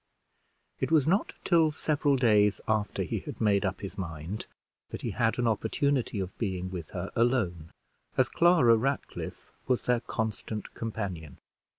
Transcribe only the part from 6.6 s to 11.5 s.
with her alone, as Clara Ratcliffe was their constant companion.